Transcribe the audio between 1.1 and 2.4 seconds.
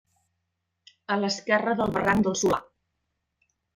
A l'esquerra del barranc del